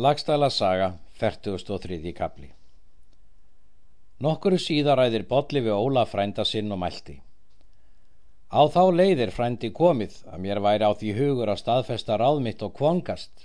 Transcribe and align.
Lagstæla 0.00 0.48
saga, 0.50 0.94
43. 1.20 2.12
kapli 2.16 2.46
Nokkuru 4.24 4.56
síðar 4.56 5.02
æðir 5.02 5.26
bolli 5.28 5.60
við 5.66 5.74
Óla 5.76 6.06
frænda 6.08 6.44
sinn 6.48 6.72
og 6.72 6.78
mælti. 6.80 7.18
Á 8.48 8.64
þá 8.72 8.80
leiðir 8.96 9.32
frændi 9.36 9.68
komið 9.76 10.14
að 10.32 10.40
mér 10.44 10.60
væri 10.64 10.88
á 10.88 10.96
því 10.96 11.10
hugur 11.18 11.52
að 11.52 11.60
staðfesta 11.60 12.16
ráð 12.16 12.40
mitt 12.46 12.64
og 12.64 12.72
kvongast. 12.78 13.44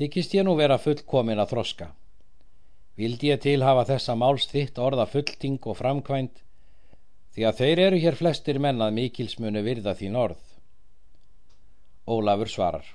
Þykist 0.00 0.34
ég 0.34 0.48
nú 0.48 0.56
vera 0.58 0.80
fullkomin 0.82 1.42
að 1.44 1.52
þroska. 1.52 1.88
Vildi 2.98 3.30
ég 3.30 3.44
til 3.44 3.62
hafa 3.62 3.84
þessa 3.92 4.16
máls 4.18 4.48
þitt 4.50 4.80
orða 4.82 5.06
fullting 5.12 5.60
og 5.62 5.78
framkvæmt 5.78 6.42
því 7.36 7.46
að 7.52 7.62
þeir 7.62 7.84
eru 7.84 8.02
hér 8.06 8.18
flestir 8.18 8.58
mennað 8.58 8.98
mikilsmunu 8.98 9.62
virða 9.62 9.94
þín 9.94 10.18
orð. 10.24 10.42
Ólafur 12.10 12.50
svarar. 12.50 12.90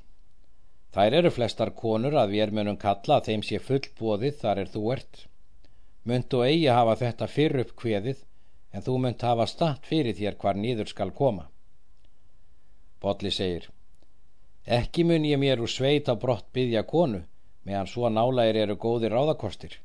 Þær 0.96 1.18
eru 1.20 1.32
flestar 1.34 1.74
konur 1.76 2.16
að 2.18 2.36
við 2.36 2.54
munum 2.58 2.78
kalla 2.82 3.20
að 3.20 3.30
þeim 3.30 3.44
sé 3.46 3.60
fullbóðið 3.60 4.40
þar 4.42 4.62
er 4.64 4.72
þú 4.74 4.84
ert. 4.96 5.24
Munt 6.08 6.34
og 6.34 6.46
eigi 6.48 6.70
hafa 6.72 6.96
þetta 7.02 7.28
fyrr 7.28 7.62
upp 7.64 7.74
kveðið 7.82 8.24
en 8.74 8.86
þú 8.86 8.98
munt 9.04 9.26
hafa 9.28 9.48
statt 9.52 9.88
fyrir 9.90 10.16
þér 10.16 10.38
hvar 10.42 10.60
nýður 10.60 10.92
skal 10.94 11.12
koma. 11.12 11.50
Bodli 13.02 13.32
segir 13.32 13.68
Ekki 14.68 15.04
mun 15.08 15.26
ég 15.28 15.40
mér 15.40 15.62
úr 15.64 15.72
sveit 15.72 16.10
á 16.12 16.16
brott 16.20 16.48
byggja 16.56 16.84
konu 16.84 17.22
meðan 17.68 17.88
svo 17.92 18.10
nálaðir 18.12 18.64
eru 18.64 18.76
góðir 18.80 19.14
ráðakostir. 19.16 19.78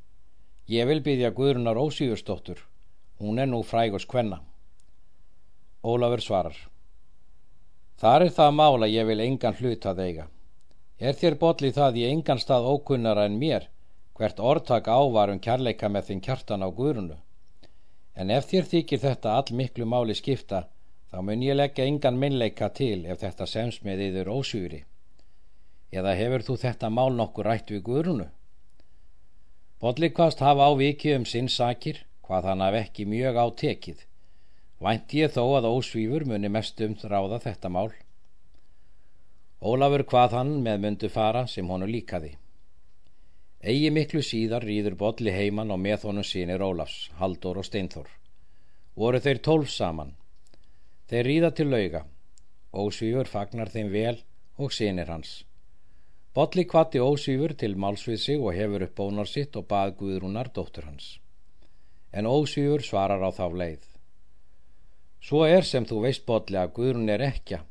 Ég 0.71 0.87
vil 0.87 1.03
byggja 1.03 1.31
Guðrunar 1.35 1.79
Ósíðurstóttur. 1.79 2.59
Hún 3.19 3.39
er 3.39 3.51
nú 3.51 3.63
fræg 3.67 3.95
og 3.95 4.03
skvenna. 4.03 4.41
Ólafur 5.83 6.23
svarar 6.23 6.59
Þar 8.03 8.25
er 8.27 8.33
það 8.35 8.55
mála 8.59 8.87
ég 8.91 9.07
vil 9.07 9.21
engan 9.23 9.59
hlut 9.59 9.85
að 9.87 10.01
eiga. 10.03 10.25
Er 11.03 11.17
þér 11.19 11.35
bolli 11.41 11.73
það 11.75 11.97
í 11.99 12.03
engan 12.07 12.39
stað 12.39 12.69
ókunnara 12.71 13.25
en 13.27 13.39
mér, 13.39 13.65
hvert 14.15 14.39
orðtak 14.39 14.87
ávarum 14.87 15.41
kærleika 15.43 15.89
með 15.91 16.05
þinn 16.09 16.21
kjartan 16.27 16.63
á 16.63 16.71
guðrunu? 16.71 17.17
En 18.15 18.31
ef 18.31 18.47
þér 18.53 18.69
þykir 18.71 19.01
þetta 19.03 19.33
all 19.39 19.57
miklu 19.59 19.89
máli 19.89 20.15
skipta, 20.15 20.61
þá 21.11 21.19
mun 21.27 21.43
ég 21.43 21.59
leggja 21.59 21.89
engan 21.91 22.21
minnleika 22.23 22.69
til 22.79 23.01
ef 23.11 23.19
þetta 23.25 23.49
sems 23.51 23.81
með 23.83 24.05
yður 24.07 24.31
ósýri. 24.37 24.85
Eða 25.91 26.15
hefur 26.21 26.47
þú 26.47 26.57
þetta 26.67 26.93
mál 26.95 27.11
nokkur 27.19 27.51
rætt 27.51 27.75
við 27.75 27.83
guðrunu? 27.89 28.29
Bolli 29.83 30.13
hvaðst 30.15 30.45
hafa 30.47 30.71
á 30.71 30.73
viki 30.79 31.17
um 31.19 31.27
sinn 31.27 31.51
sakir, 31.51 31.99
hvað 32.23 32.47
hann 32.53 32.63
haf 32.63 32.79
ekki 32.79 33.09
mjög 33.11 33.43
á 33.43 33.47
tekið. 33.65 34.07
Vænt 34.79 35.19
ég 35.19 35.35
þó 35.35 35.43
að 35.59 35.67
ósvífur 35.73 36.29
muni 36.31 36.49
mest 36.49 36.79
um 36.87 36.95
ráða 36.95 37.43
þetta 37.43 37.75
mál. 37.75 37.91
Ólafur 39.63 40.03
hvað 40.11 40.33
hann 40.35 40.49
með 40.65 40.81
myndu 40.83 41.09
fara 41.15 41.45
sem 41.47 41.69
honu 41.71 41.87
líkaði. 41.87 42.33
Egi 43.63 43.93
miklu 43.95 44.19
síðar 44.27 44.65
rýður 44.67 44.97
Bodli 44.99 45.31
heimann 45.31 45.71
og 45.71 45.79
með 45.79 46.09
honum 46.09 46.27
sínir 46.27 46.65
Ólafs, 46.67 47.13
Haldur 47.21 47.61
og 47.63 47.69
Steinþór. 47.69 48.09
Voru 48.99 49.21
þeir 49.23 49.39
tólf 49.47 49.71
saman. 49.71 50.17
Þeir 51.07 51.29
rýða 51.31 51.53
til 51.55 51.69
lauga. 51.71 52.03
Ósvífur 52.75 53.31
fagnar 53.31 53.71
þeim 53.71 53.95
vel 53.95 54.17
og 54.59 54.75
sínir 54.75 55.15
hans. 55.15 55.45
Bodli 56.35 56.67
kvatti 56.67 56.99
Ósvífur 56.99 57.55
til 57.55 57.79
málsvið 57.79 58.19
sig 58.19 58.43
og 58.43 58.59
hefur 58.59 58.89
upp 58.89 58.99
bónar 58.99 59.31
sitt 59.31 59.55
og 59.55 59.71
bað 59.71 59.95
Guðrúnar 60.03 60.51
dóttur 60.51 60.91
hans. 60.91 61.21
En 62.11 62.27
Ósvífur 62.27 62.83
svarar 62.83 63.23
á 63.23 63.31
þá 63.31 63.47
leið. 63.63 63.83
Svo 65.23 65.47
er 65.47 65.63
sem 65.63 65.87
þú 65.87 66.09
veist 66.09 66.27
Bodli 66.27 66.59
að 66.59 66.81
Guðrún 66.81 67.15
er 67.15 67.31
ekja 67.31 67.63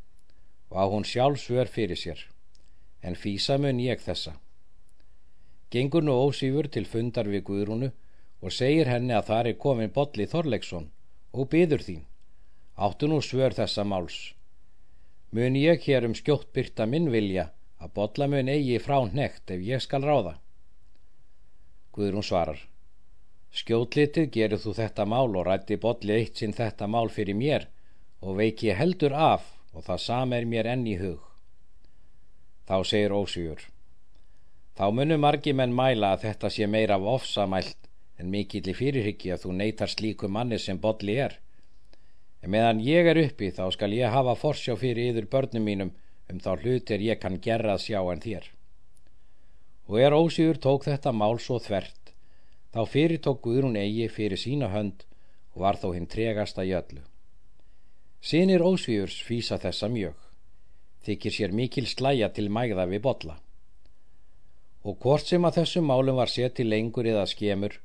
og 0.72 0.78
á 0.80 0.86
hún 0.88 1.04
sjálf 1.04 1.40
svör 1.44 1.68
fyrir 1.68 2.00
sér, 2.00 2.20
en 3.04 3.16
físa 3.16 3.58
mun 3.58 3.80
ég 3.80 4.00
þessa. 4.00 4.38
Gengur 5.72 6.04
nú 6.04 6.16
ósýfur 6.28 6.68
til 6.72 6.86
fundar 6.88 7.28
við 7.28 7.44
Guðrúnu 7.48 7.92
og 8.42 8.56
segir 8.56 8.88
henni 8.88 9.14
að 9.14 9.28
það 9.30 9.50
er 9.52 9.60
komin 9.64 9.94
Bolli 9.96 10.28
Þorleiksson 10.28 10.88
og 11.32 11.50
byður 11.52 11.84
þín. 11.88 12.04
Áttu 12.76 13.08
nú 13.08 13.20
svör 13.22 13.54
þessa 13.56 13.84
máls. 13.84 14.34
Mun 15.32 15.56
ég 15.56 15.84
hér 15.88 16.08
um 16.08 16.16
skjótt 16.16 16.52
byrta 16.56 16.88
minn 16.88 17.12
vilja 17.12 17.52
að 17.80 17.94
Bolla 18.00 18.28
mun 18.32 18.52
eigi 18.52 18.80
frá 18.80 18.98
nekt 19.12 19.52
ef 19.52 19.62
ég 19.64 19.84
skal 19.84 20.04
ráða. 20.08 20.38
Guðrún 21.92 22.24
svarar. 22.24 22.60
Skjótlitið 23.52 24.30
gerir 24.32 24.60
þú 24.64 24.74
þetta 24.78 25.06
mál 25.06 25.36
og 25.36 25.46
rætti 25.48 25.76
Bolli 25.76 26.16
eitt 26.16 26.40
sinn 26.40 26.56
þetta 26.56 26.88
mál 26.88 27.10
fyrir 27.12 27.36
mér 27.36 27.68
og 28.22 28.38
veiki 28.40 28.72
heldur 28.76 29.16
af 29.16 29.50
og 29.74 29.86
það 29.88 30.02
sam 30.06 30.34
er 30.38 30.48
mér 30.48 30.70
enn 30.74 30.88
í 30.88 30.98
hug. 31.00 31.22
Þá 32.68 32.78
segir 32.88 33.16
ósýjur. 33.16 33.62
Þá 34.78 34.86
munum 34.96 35.24
margi 35.24 35.54
menn 35.54 35.76
mæla 35.76 36.14
að 36.16 36.28
þetta 36.28 36.50
sé 36.56 36.68
meira 36.68 36.98
af 37.00 37.08
ofsamælt 37.16 37.90
en 38.20 38.30
mikill 38.32 38.68
í 38.70 38.76
fyrirhyggja 38.78 39.40
þú 39.42 39.56
neytar 39.58 39.92
slíku 39.92 40.30
manni 40.30 40.60
sem 40.60 40.80
bolli 40.80 41.18
er. 41.26 41.38
En 42.42 42.54
meðan 42.54 42.82
ég 42.86 43.10
er 43.12 43.20
uppi 43.22 43.52
þá 43.54 43.66
skal 43.76 43.94
ég 43.94 44.14
hafa 44.14 44.38
forsjá 44.38 44.76
fyrir 44.80 45.12
yður 45.12 45.30
börnum 45.34 45.68
mínum 45.68 45.92
um 46.32 46.40
þá 46.40 46.52
hlutir 46.64 47.04
ég 47.04 47.20
kann 47.22 47.42
gerra 47.44 47.76
að 47.76 47.86
sjá 47.88 48.00
en 48.14 48.24
þér. 48.24 48.48
Og 49.90 50.00
er 50.00 50.16
ósýjur 50.16 50.62
tók 50.64 50.88
þetta 50.88 51.12
mál 51.12 51.38
svo 51.44 51.60
þvert, 51.60 52.14
þá 52.72 52.82
fyrir 52.88 53.20
tók 53.26 53.42
Guðrún 53.44 53.76
eigi 53.76 54.08
fyrir 54.08 54.40
sína 54.40 54.72
hönd 54.72 55.04
og 55.54 55.64
var 55.66 55.80
þó 55.82 55.92
hinn 55.96 56.08
tregasta 56.08 56.64
jötlu. 56.64 57.02
Sinir 58.22 58.62
ósvíurs 58.62 59.16
fýsa 59.26 59.58
þessa 59.58 59.88
mjög, 59.90 60.18
þykir 61.08 61.34
sér 61.34 61.54
mikil 61.58 61.88
slæja 61.90 62.28
til 62.30 62.52
mægða 62.54 62.84
við 62.92 63.00
botla. 63.08 63.38
Og 64.86 64.98
hvort 65.02 65.26
sem 65.26 65.46
að 65.46 65.56
þessum 65.62 65.88
málum 65.90 66.20
var 66.20 66.30
setið 66.30 66.70
lengur 66.70 67.08
eða 67.10 67.24
skemur, 67.32 67.80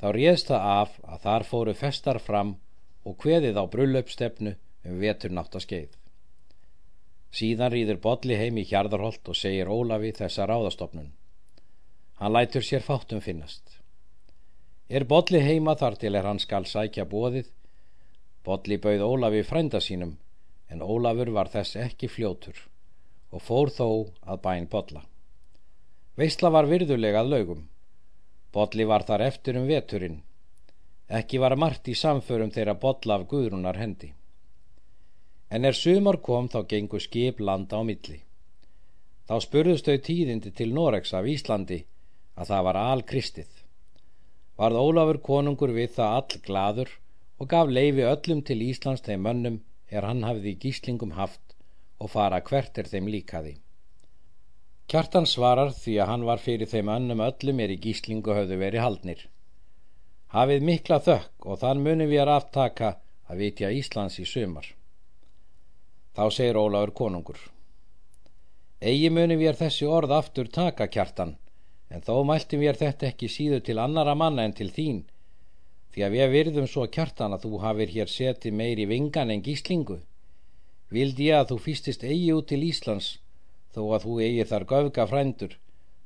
þá 0.00 0.06
réðst 0.16 0.48
það 0.48 0.68
af 0.70 0.94
að 1.04 1.20
þar 1.26 1.44
fóru 1.50 1.74
festar 1.76 2.18
fram 2.20 2.54
og 3.04 3.18
hveðið 3.20 3.60
á 3.60 3.64
brullöpstefnu 3.74 4.54
um 4.88 4.96
vetur 5.02 5.34
nátt 5.36 5.52
að 5.52 5.64
skeið. 5.66 5.90
Síðan 7.34 7.72
rýður 7.74 8.00
Bodli 8.00 8.38
heim 8.40 8.56
í 8.56 8.64
hjarðarholt 8.70 9.28
og 9.28 9.36
segir 9.36 9.68
Ólafi 9.68 10.14
þessa 10.16 10.46
ráðastofnun. 10.48 11.12
Hann 12.20 12.32
lætur 12.32 12.64
sér 12.64 12.84
fátum 12.86 13.20
finnast. 13.20 13.80
Er 14.88 15.04
Bodli 15.04 15.42
heima 15.44 15.76
þar 15.76 15.98
til 16.00 16.14
er 16.14 16.24
hann 16.24 16.40
skal 16.40 16.64
sækja 16.64 17.04
bóðið 17.10 17.52
Bodli 18.44 18.76
bauð 18.76 19.02
Ólafi 19.06 19.42
frænda 19.48 19.80
sínum 19.80 20.16
en 20.68 20.82
Ólafur 20.82 21.30
var 21.32 21.48
þess 21.52 21.78
ekki 21.80 22.10
fljótur 22.12 22.58
og 23.34 23.42
fór 23.42 23.70
þó 23.72 23.86
að 24.30 24.40
bæn 24.44 24.66
Bodla. 24.72 25.00
Veistla 26.18 26.50
var 26.54 26.68
virðulegað 26.70 27.30
laugum. 27.32 27.62
Bodli 28.54 28.84
var 28.86 29.02
þar 29.08 29.24
eftir 29.26 29.56
um 29.58 29.64
veturinn. 29.66 30.20
Ekki 31.08 31.40
var 31.42 31.56
margt 31.58 31.88
í 31.88 31.94
samförum 31.98 32.52
þeirra 32.54 32.76
Bodla 32.82 33.16
af 33.18 33.24
Guðrúnar 33.30 33.80
hendi. 33.80 34.12
En 35.50 35.64
er 35.64 35.74
sumar 35.74 36.20
kom 36.28 36.46
þá 36.52 36.60
gengu 36.70 37.00
skip 37.00 37.40
landa 37.40 37.80
á 37.80 37.82
milli. 37.82 38.20
Þá 39.26 39.34
spurðust 39.40 39.88
þau 39.88 39.98
tíðindi 40.06 40.52
til 40.52 40.68
Noregs 40.76 41.14
af 41.16 41.26
Íslandi 41.26 41.80
að 42.36 42.52
það 42.52 42.66
var 42.68 42.80
al 42.80 43.02
kristið. 43.08 43.50
Varð 44.60 44.82
Ólafur 44.84 45.20
konungur 45.30 45.72
við 45.74 45.96
það 45.96 46.18
all 46.18 46.42
gladur 46.46 46.94
og 47.38 47.50
gaf 47.50 47.68
leifi 47.68 48.04
öllum 48.06 48.42
til 48.46 48.62
Íslands 48.62 49.04
þeim 49.06 49.24
mönnum 49.26 49.60
er 49.90 50.06
hann 50.08 50.22
hafði 50.26 50.54
gíslingum 50.64 51.14
haft 51.18 51.54
og 51.98 52.10
fara 52.14 52.40
hvert 52.48 52.78
er 52.78 52.90
þeim 52.90 53.10
líkaði. 53.14 53.54
Kjartan 54.90 55.26
svarar 55.26 55.72
því 55.72 55.94
að 56.02 56.10
hann 56.12 56.26
var 56.28 56.42
fyrir 56.44 56.68
þeim 56.70 56.90
önnum 56.92 57.22
öllum 57.24 57.62
er 57.64 57.72
í 57.72 57.80
gíslingu 57.86 58.34
höfðu 58.36 58.58
verið 58.60 58.84
haldnir. 58.84 59.20
Hafið 60.34 60.66
mikla 60.68 60.98
þökk 61.06 61.46
og 61.48 61.60
þann 61.62 61.82
munum 61.86 62.10
við 62.10 62.24
að 62.24 62.34
aftaka 62.34 62.90
að 63.30 63.40
vitja 63.44 63.70
Íslands 63.72 64.18
í 64.20 64.26
sumar. 64.28 64.66
Þá 66.14 66.24
segir 66.36 66.58
Ólaur 66.60 66.92
konungur. 66.94 67.38
Egi 68.80 69.08
munum 69.10 69.40
við 69.40 69.56
þessi 69.62 69.86
orð 69.88 70.12
aftur 70.12 70.50
taka 70.52 70.86
kjartan, 70.92 71.36
en 71.88 72.04
þó 72.04 72.20
mæltum 72.28 72.60
við 72.60 72.76
þetta 72.82 73.08
ekki 73.08 73.30
síður 73.32 73.62
til 73.64 73.78
annara 73.80 74.14
manna 74.18 74.44
en 74.44 74.52
til 74.52 74.68
þín, 74.74 75.04
því 75.94 76.02
að 76.02 76.14
við 76.16 76.32
virðum 76.34 76.66
svo 76.66 76.88
kjartan 76.90 77.36
að 77.36 77.44
þú 77.46 77.58
hafir 77.62 77.90
hér 77.94 78.10
setið 78.10 78.56
meiri 78.58 78.86
vingan 78.90 79.30
en 79.30 79.42
gíslingu. 79.46 80.00
Vildi 80.90 81.28
ég 81.28 81.38
að 81.38 81.52
þú 81.52 81.58
fýstist 81.66 82.02
eigi 82.02 82.32
út 82.34 82.48
til 82.50 82.64
Íslands, 82.66 83.18
þó 83.70 83.82
að 83.94 84.06
þú 84.06 84.16
eigi 84.26 84.46
þar 84.50 84.66
göfga 84.72 85.06
frændur, 85.06 85.54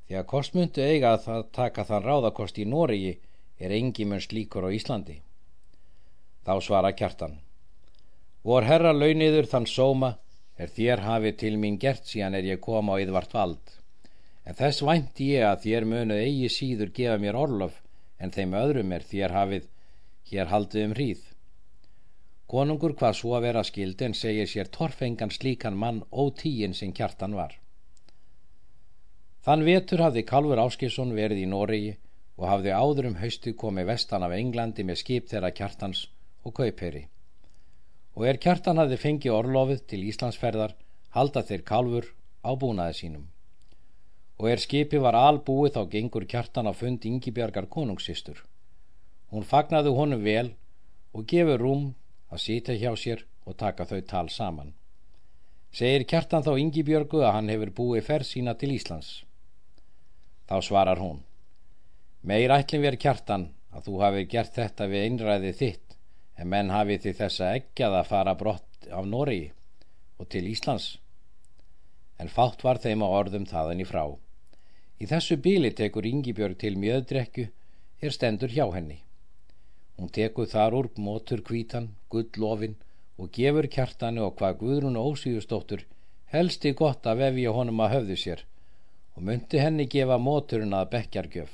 því 0.04 0.18
að 0.20 0.28
kostmundu 0.32 0.84
eiga 0.84 1.14
að 1.14 1.24
það 1.24 1.48
taka 1.56 1.84
þann 1.88 2.04
ráðakost 2.04 2.60
í 2.60 2.66
Noregi 2.68 3.14
er 3.58 3.74
engi 3.78 4.04
mun 4.04 4.20
slíkur 4.20 4.68
á 4.68 4.70
Íslandi. 4.76 5.16
Þá 6.44 6.54
svara 6.64 6.92
kjartan. 6.92 7.40
Vor 8.44 8.68
herra 8.68 8.92
launiður 8.92 9.48
þann 9.48 9.66
sóma 9.72 10.14
er 10.60 10.68
þér 10.68 11.04
hafið 11.08 11.40
til 11.40 11.56
mín 11.56 11.80
gert 11.80 12.04
síðan 12.04 12.36
er 12.36 12.44
ég 12.44 12.60
kom 12.60 12.92
á 12.92 13.00
yðvart 13.00 13.32
vald. 13.32 13.64
En 14.44 14.56
þess 14.56 14.84
vænt 14.84 15.20
ég 15.24 15.48
að 15.48 15.64
þér 15.64 15.88
munuð 15.88 16.22
eigi 16.28 16.52
síður 16.52 16.92
gefa 16.92 17.18
mér 17.24 17.40
orlof 17.40 17.80
en 18.20 18.32
þeim 18.36 18.56
öðrum 18.58 18.92
er 18.92 19.04
þér 19.04 19.36
hafið 19.36 19.68
hér 20.30 20.50
haldið 20.52 20.86
um 20.88 20.94
hríð. 20.96 21.22
Konungur 22.48 22.94
hvað 22.96 23.16
svo 23.18 23.34
að 23.36 23.46
vera 23.50 23.62
skild 23.68 24.02
en 24.06 24.14
segir 24.16 24.48
sér 24.48 24.70
torfengan 24.72 25.32
slíkan 25.34 25.76
mann 25.76 26.00
ótíin 26.12 26.74
sem 26.74 26.94
kjartan 26.96 27.36
var. 27.36 27.58
Þann 29.44 29.64
vetur 29.66 30.00
hafði 30.04 30.24
Kalfur 30.30 30.60
Áskilsson 30.62 31.12
verið 31.16 31.42
í 31.44 31.50
Noregi 31.52 31.92
og 32.38 32.48
hafði 32.48 32.72
áður 32.72 33.10
um 33.10 33.18
haustu 33.20 33.52
komið 33.62 33.90
vestan 33.90 34.24
af 34.24 34.34
Englandi 34.38 34.84
með 34.88 35.00
skip 35.02 35.28
þeirra 35.30 35.52
kjartans 35.60 36.06
og 36.44 36.56
kauperi. 36.56 37.04
Og 38.16 38.26
er 38.32 38.40
kjartan 38.42 38.80
hafði 38.80 38.98
fengið 39.04 39.36
orlofið 39.36 39.84
til 39.92 40.02
Íslandsferðar, 40.08 40.74
halda 41.14 41.44
þeir 41.44 41.64
Kalfur 41.70 42.12
á 42.40 42.50
búnaði 42.56 42.98
sínum. 43.02 43.26
Og 44.40 44.48
er 44.48 44.62
skipi 44.62 45.00
var 45.02 45.18
albúið 45.20 45.76
þá 45.76 45.82
gengur 45.92 46.24
kjartan 46.32 46.70
á 46.70 46.72
fund 46.72 47.04
Ingibjargar 47.04 47.68
konungssistur. 47.68 48.47
Hún 49.32 49.44
fagnaði 49.44 49.92
honum 49.92 50.24
vel 50.24 50.54
og 51.12 51.26
gefur 51.28 51.60
rúm 51.60 51.88
að 52.32 52.42
sýta 52.44 52.76
hjá 52.76 52.92
sér 52.96 53.24
og 53.48 53.56
taka 53.60 53.84
þau 53.88 54.00
tal 54.08 54.28
saman. 54.32 54.74
Segir 55.72 56.06
kjartan 56.08 56.44
þá 56.44 56.54
Ingibjörgu 56.62 57.20
að 57.22 57.34
hann 57.36 57.50
hefur 57.52 57.72
búið 57.80 58.06
ferð 58.06 58.28
sína 58.28 58.54
til 58.56 58.72
Íslands. 58.72 59.10
Þá 60.48 60.56
svarar 60.64 61.00
hún. 61.00 61.20
Meir 62.24 62.54
ætlum 62.56 62.84
verið 62.86 63.04
kjartan 63.04 63.50
að 63.72 63.88
þú 63.88 63.98
hafi 64.02 64.24
gert 64.32 64.54
þetta 64.56 64.88
við 64.88 65.04
einræðið 65.08 65.58
þitt 65.58 65.98
en 66.38 66.48
menn 66.48 66.72
hafi 66.72 66.96
því 67.02 67.12
þessa 67.18 67.50
eggjað 67.58 67.98
að 67.98 68.08
fara 68.12 68.34
brott 68.38 68.88
af 68.88 69.04
Nóri 69.06 69.42
og 70.18 70.30
til 70.32 70.46
Íslands. 70.48 70.96
En 72.18 72.32
fátt 72.32 72.64
var 72.64 72.80
þeim 72.82 73.04
á 73.04 73.08
orðum 73.08 73.44
þaðan 73.46 73.84
í 73.84 73.86
frá. 73.86 74.04
Í 74.98 75.06
þessu 75.06 75.36
bíli 75.36 75.70
tekur 75.76 76.08
Ingibjörg 76.08 76.58
til 76.58 76.74
mjöðdrekku 76.80 77.44
er 78.00 78.14
stendur 78.14 78.50
hjá 78.50 78.64
henni. 78.74 79.02
Hún 79.98 80.10
tekur 80.14 80.46
þar 80.46 80.76
úr 80.78 80.88
mótur 81.02 81.42
kvítan, 81.42 81.88
gullofin 82.08 82.76
og 83.18 83.32
gefur 83.34 83.66
kjartanu 83.66 84.22
og 84.28 84.36
hvað 84.38 84.60
Guðrún 84.60 84.98
Ósíðustóttur 85.00 85.82
helsti 86.32 86.72
gott 86.78 87.06
að 87.10 87.24
vefja 87.24 87.54
honum 87.56 87.80
að 87.82 87.94
höfðu 87.96 88.18
sér 88.22 88.44
og 89.16 89.24
myndi 89.26 89.58
henni 89.58 89.88
gefa 89.90 90.18
móturinn 90.22 90.76
að 90.78 90.90
bekjargjöf. 90.92 91.50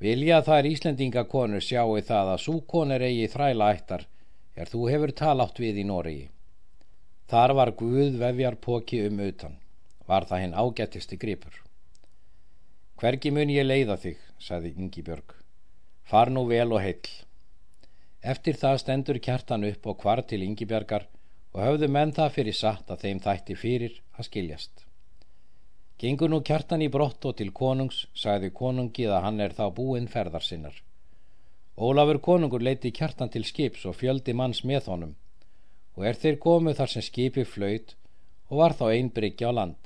Vilja 0.00 0.38
þær 0.46 0.68
Íslendingakonur 0.70 1.60
sjáu 1.60 1.98
það 2.00 2.30
að 2.34 2.44
súkonur 2.46 3.04
eigi 3.04 3.26
þræla 3.34 3.72
ættar 3.76 4.06
er 4.56 4.70
þú 4.72 4.86
hefur 4.88 5.12
talátt 5.20 5.60
við 5.60 5.82
í 5.82 5.84
Nóriði. 5.90 6.30
Þar 7.28 7.54
var 7.58 7.74
Guð 7.76 8.16
vefjar 8.22 8.56
póki 8.64 9.02
um 9.06 9.20
utan, 9.26 9.58
var 10.08 10.24
það 10.30 10.42
hinn 10.46 10.56
ágættisti 10.56 11.20
gripur. 11.20 11.52
Hvergi 12.96 13.30
mun 13.30 13.52
ég 13.52 13.68
leiða 13.68 14.00
þig, 14.00 14.16
saði 14.40 14.72
Ingi 14.80 15.04
Björg. 15.04 15.39
Far 16.10 16.26
nú 16.34 16.42
vel 16.50 16.72
og 16.74 16.80
heill. 16.82 17.08
Eftir 18.32 18.56
það 18.58 18.78
stendur 18.82 19.18
kjartan 19.22 19.66
upp 19.68 19.84
og 19.92 20.00
hvar 20.02 20.24
til 20.26 20.42
Ingibjargar 20.42 21.04
og 21.54 21.60
höfðu 21.62 21.88
menn 21.96 22.12
það 22.16 22.32
fyrir 22.36 22.56
satt 22.58 22.90
að 22.90 23.04
þeim 23.04 23.20
þætti 23.26 23.56
fyrir 23.60 23.94
að 24.18 24.26
skiljast. 24.26 24.82
Gengur 26.02 26.32
nú 26.32 26.40
kjartan 26.42 26.82
í 26.82 26.90
brott 26.90 27.30
og 27.30 27.36
til 27.38 27.52
konungs, 27.54 28.08
sagði 28.14 28.50
konungið 28.50 29.14
að 29.14 29.24
hann 29.28 29.40
er 29.46 29.54
þá 29.54 29.64
búinn 29.78 30.10
ferðar 30.10 30.42
sinnar. 30.42 30.74
Ólafur 31.78 32.18
konungur 32.26 32.66
leiti 32.66 32.90
kjartan 32.90 33.30
til 33.30 33.46
skips 33.46 33.86
og 33.86 33.94
fjöldi 34.02 34.34
manns 34.34 34.64
með 34.66 34.90
honum 34.90 35.16
og 35.94 36.06
er 36.10 36.18
þeir 36.18 36.42
komu 36.42 36.74
þar 36.74 36.90
sem 36.90 37.04
skipi 37.06 37.44
flöyt 37.44 37.94
og 38.48 38.64
var 38.64 38.74
þá 38.74 38.86
einn 38.90 39.14
bryggja 39.14 39.50
á 39.50 39.58
land. 39.62 39.78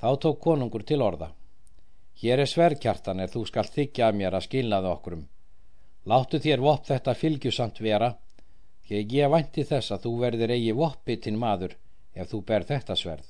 Þá 0.00 0.08
tók 0.24 0.40
konungur 0.40 0.84
til 0.88 1.04
orða. 1.04 1.34
Hér 2.20 2.42
er 2.42 2.48
sverkjartan 2.48 3.20
er 3.20 3.32
þú 3.32 3.46
skalt 3.48 3.74
þykja 3.76 4.10
að 4.10 4.20
mér 4.20 4.36
að 4.38 4.46
skilnaðu 4.48 4.92
okkurum 4.92 5.26
Láttu 6.06 6.38
þér 6.38 6.60
vopp 6.62 6.84
þetta 6.86 7.16
fylgjusamt 7.18 7.80
vera, 7.82 8.12
því 8.86 9.00
ég 9.18 9.30
vænti 9.32 9.64
þess 9.66 9.90
að 9.94 10.04
þú 10.04 10.12
verðir 10.20 10.52
eigi 10.54 10.74
voppitinn 10.78 11.38
maður 11.40 11.74
ef 12.14 12.30
þú 12.30 12.42
ber 12.46 12.66
þetta 12.68 12.94
sverð. 12.96 13.26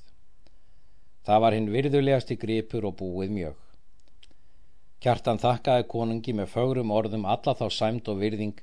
Það 1.25 1.41
var 1.43 1.55
hinn 1.57 1.71
virðulegasti 1.73 2.37
gripur 2.37 2.85
og 2.85 2.93
búið 2.99 3.33
mjög. 3.33 3.55
Kjartan 5.01 5.41
þakkaði 5.41 5.87
konungi 5.89 6.35
með 6.37 6.53
fögrum 6.53 6.93
orðum 6.93 7.25
alla 7.25 7.55
þá 7.57 7.65
sæmt 7.73 8.13
og 8.13 8.21
virðing 8.21 8.61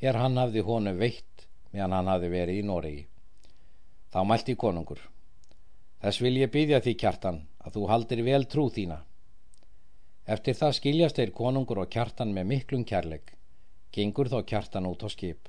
er 0.00 0.14
hann 0.22 0.38
hafði 0.38 0.62
honu 0.62 0.94
veitt 0.94 1.46
meðan 1.72 1.98
hann 1.98 2.14
hafði 2.14 2.30
verið 2.36 2.62
í 2.62 2.66
Noregi. 2.70 3.04
Þá 4.14 4.20
mælti 4.24 4.54
konungur. 4.54 5.02
Þess 5.98 6.22
vil 6.22 6.36
ég 6.38 6.54
byggja 6.54 6.78
því 6.80 6.94
kjartan 7.02 7.42
að 7.58 7.74
þú 7.74 7.90
haldir 7.90 8.22
vel 8.22 8.44
trú 8.46 8.70
þína. 8.70 9.02
Eftir 10.28 10.56
það 10.58 10.74
skiljast 10.76 11.16
þeir 11.16 11.30
konungur 11.32 11.78
og 11.80 11.90
kjartan 11.92 12.34
með 12.36 12.48
miklum 12.52 12.82
kærleik 12.84 13.32
gengur 13.96 14.28
þá 14.28 14.42
kjartan 14.50 14.86
út 14.86 15.00
á 15.00 15.08
skip. 15.08 15.48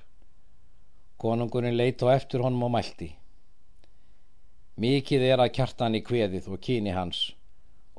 Konungurinn 1.19 1.75
leit 1.75 1.99
á 1.99 2.07
eftir 2.15 2.39
honum 2.45 2.63
og 2.69 2.71
mælti. 2.77 3.09
Mikið 4.79 5.25
er 5.27 5.43
að 5.43 5.51
kjartan 5.57 5.97
í 5.99 6.03
kveðið 6.07 6.47
og 6.53 6.61
kyni 6.63 6.95
hans 6.95 7.33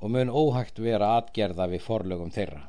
og 0.00 0.14
mun 0.14 0.32
óhægt 0.32 0.80
vera 0.80 1.18
atgerða 1.18 1.68
við 1.68 1.84
forlögum 1.84 2.32
þeirra. 2.32 2.62